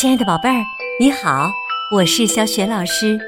[0.00, 0.64] 亲爱的宝贝儿，
[0.98, 1.50] 你好，
[1.92, 3.20] 我是小雪老师，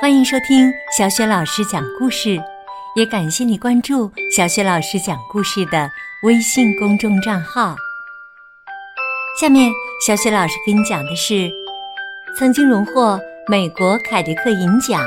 [0.00, 2.42] 欢迎收听小雪老师讲故事，
[2.96, 5.88] 也感谢你关注小雪老师讲故事的
[6.24, 7.76] 微信公众账号。
[9.40, 9.70] 下面，
[10.04, 11.48] 小雪老师给你讲的是
[12.36, 15.00] 曾经荣获美国凯迪克银奖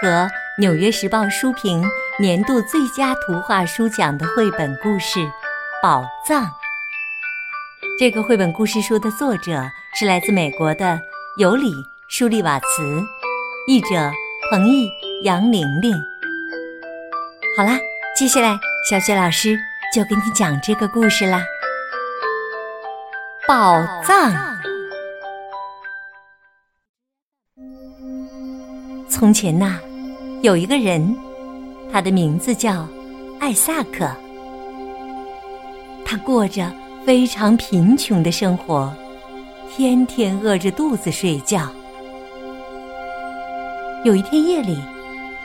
[0.00, 0.26] 和
[0.58, 1.84] 纽约时报书评
[2.18, 5.20] 年度最佳图画书奖的绘本故事
[5.82, 6.42] 《宝藏》。
[7.98, 9.62] 这个绘本故事书的作者
[9.96, 11.00] 是来自美国的
[11.38, 11.72] 尤里·
[12.08, 13.00] 舒利瓦茨，
[13.68, 14.10] 译者
[14.50, 14.90] 彭毅、
[15.22, 15.94] 杨玲玲。
[17.56, 17.78] 好啦，
[18.16, 18.58] 接下来
[18.90, 19.56] 小雪老师
[19.94, 21.44] 就给你讲这个故事啦。
[23.46, 24.32] 宝藏。
[29.08, 29.78] 从前呐，
[30.42, 31.16] 有一个人，
[31.92, 32.88] 他的名字叫
[33.38, 34.10] 艾萨克，
[36.04, 36.68] 他过着。
[37.04, 38.90] 非常贫穷的生活，
[39.76, 41.68] 天天饿着肚子睡觉。
[44.04, 44.78] 有一天夜里，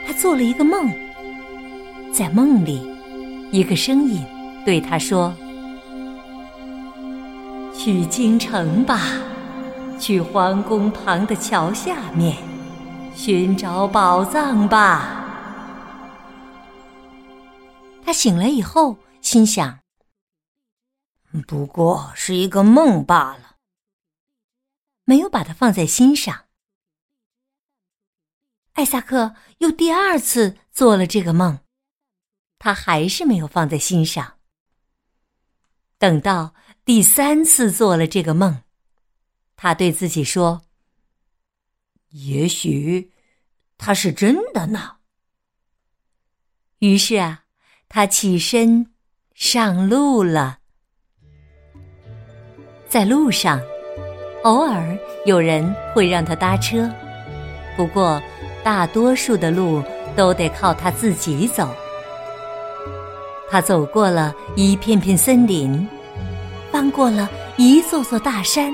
[0.06, 0.88] 他做了一个梦，
[2.12, 2.80] 在梦里，
[3.50, 4.24] 一个声音
[4.64, 5.34] 对他说
[7.74, 9.00] ：“去京城吧，
[9.98, 12.36] 去皇宫旁的桥下面
[13.12, 15.26] 寻找宝藏吧。”
[18.06, 19.80] 他醒来以后，心想。
[21.48, 23.49] 不过是一个梦罢了，
[25.10, 26.44] 没有把它放在心上。
[28.74, 31.58] 艾萨克又第二次做了这个梦，
[32.60, 34.38] 他还是没有放在心上。
[35.98, 38.62] 等到第三次做了这个梦，
[39.56, 40.62] 他对自己说
[42.10, 43.10] ：“也许
[43.78, 44.98] 他是真的呢。”
[46.78, 47.46] 于是啊，
[47.88, 48.92] 他起身
[49.34, 50.60] 上路了。
[52.88, 53.60] 在路上，
[54.42, 54.96] 偶尔
[55.26, 56.90] 有人会让他搭车，
[57.76, 58.20] 不过
[58.64, 59.82] 大多数的路
[60.16, 61.68] 都得靠他自己走。
[63.50, 65.86] 他走过了一片片森林，
[66.72, 68.72] 翻过了一座座大山，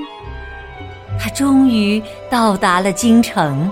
[1.19, 3.69] 他终于到达了京城。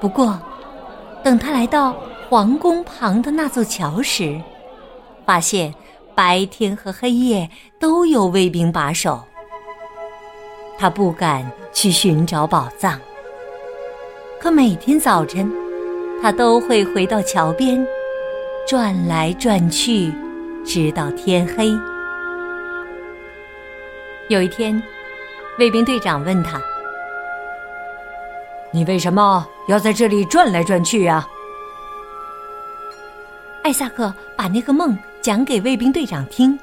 [0.00, 0.38] 不过，
[1.24, 1.96] 等他来到
[2.28, 4.40] 皇宫旁的那座桥时，
[5.26, 5.74] 发现。
[6.14, 7.48] 白天和黑夜
[7.78, 9.22] 都有卫兵把守，
[10.78, 12.98] 他不敢去寻找宝藏。
[14.40, 15.50] 可每天早晨，
[16.22, 17.84] 他都会回到桥边，
[18.66, 20.12] 转来转去，
[20.64, 21.70] 直到天黑。
[24.28, 24.80] 有一天，
[25.58, 26.60] 卫兵队长问他
[28.72, 31.26] ：“你为什么要在这里转来转去呀？”
[33.64, 34.96] 艾萨克把那个梦。
[35.20, 36.56] 讲给卫兵队长听。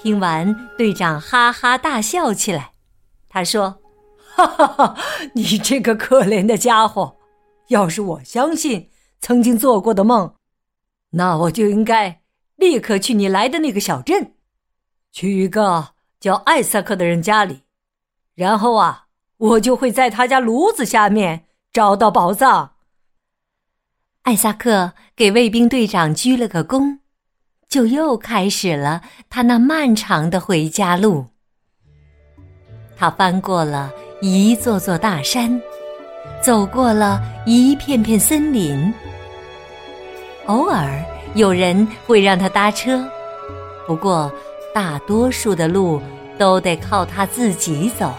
[0.00, 2.72] 听完，队长哈哈大笑起来。
[3.38, 3.78] 他说
[4.34, 4.96] ：“哈哈哈，
[5.34, 7.16] 你这个可怜的家伙！
[7.68, 8.90] 要是我相信
[9.20, 10.34] 曾经做过的梦，
[11.10, 12.20] 那我就应该
[12.56, 14.34] 立刻去你来的那个小镇，
[15.12, 17.60] 去一个叫艾萨克的人家里，
[18.34, 19.06] 然后啊，
[19.36, 22.72] 我就会在他家炉子下面找到宝藏。”
[24.22, 26.98] 艾萨克给卫兵队长鞠了个躬。
[27.68, 31.26] 就又开始了他那漫长的回家路。
[32.98, 35.60] 他翻过了一座座大山，
[36.42, 38.92] 走过了一片片森林。
[40.46, 41.00] 偶尔
[41.34, 43.08] 有人会让他搭车，
[43.86, 44.32] 不过
[44.74, 46.02] 大多数的路
[46.36, 48.12] 都得靠他自己走。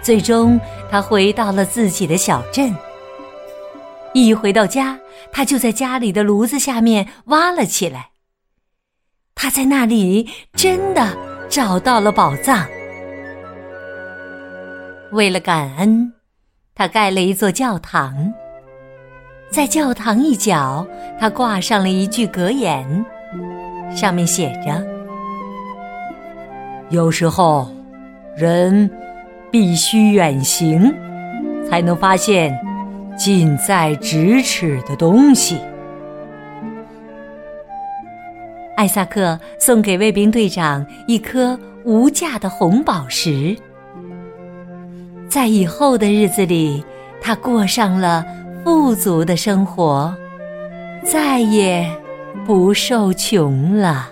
[0.00, 0.58] 最终，
[0.90, 2.74] 他回到了自己的小镇。
[4.14, 4.98] 一回到家，
[5.30, 8.10] 他就在家里的炉子下面挖了起来。
[9.34, 11.14] 他在那里真的
[11.50, 12.66] 找到了宝藏。
[15.12, 16.12] 为了感恩，
[16.74, 18.32] 他盖了一座教堂。
[19.50, 20.86] 在教堂一角，
[21.18, 23.04] 他挂上了一句格言，
[23.94, 24.84] 上面写着
[26.90, 27.70] ：“有时候，
[28.36, 28.90] 人
[29.50, 30.92] 必须远行，
[31.70, 32.58] 才能发现。”
[33.16, 35.58] 近在咫尺的东西。
[38.76, 43.56] 艾萨克送给卫兵队长一颗无价的红宝石。
[45.36, 46.82] 在以后的日子里，
[47.20, 48.24] 他过上了
[48.64, 50.16] 富足的生活，
[51.04, 51.86] 再也
[52.46, 54.08] 不受穷了。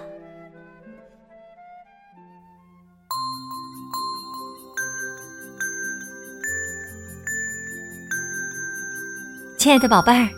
[9.57, 10.29] 亲爱的宝贝儿，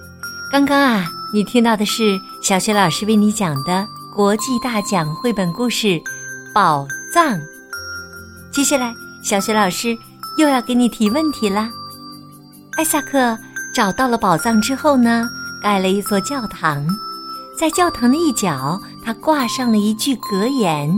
[0.52, 1.04] 刚刚啊，
[1.34, 3.84] 你听到的是小雪老师为你讲的
[4.14, 5.88] 国际大奖绘本故事
[6.54, 7.36] 《宝藏》。
[8.52, 8.94] 接下来，
[9.24, 9.98] 小雪老师
[10.36, 11.70] 又要给你提问题啦。
[12.76, 13.36] 艾萨克
[13.74, 15.26] 找到了宝藏之后呢，
[15.62, 16.86] 盖了一座教堂，
[17.58, 20.90] 在教堂的一角，他挂上了一句格言。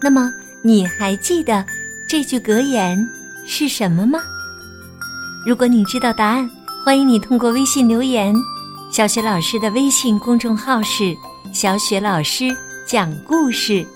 [0.00, 1.64] 那么，你还记得
[2.08, 2.98] 这句格言
[3.46, 4.20] 是什么吗？
[5.46, 6.48] 如果你知道答案，
[6.84, 8.34] 欢迎你通过微信留言。
[8.90, 11.14] 小雪老师的微信公众号是
[11.52, 12.44] “小雪老师
[12.86, 13.86] 讲故事”，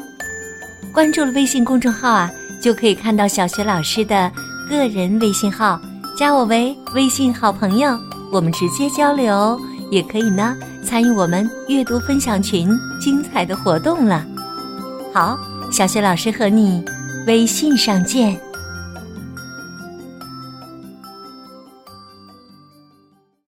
[0.91, 2.31] 关注了微信公众号啊，
[2.61, 4.31] 就可以看到小学老师的
[4.69, 5.81] 个人微信号，
[6.17, 7.99] 加我为微信好朋友，
[8.31, 9.59] 我们直接交流，
[9.91, 12.69] 也可以呢参与我们阅读分享群
[13.01, 14.25] 精彩的活动了。
[15.15, 15.39] 好，
[15.71, 16.85] 小学老师和你
[17.27, 18.39] 微信上见。